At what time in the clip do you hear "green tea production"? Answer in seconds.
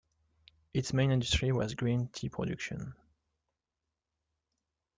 1.75-2.95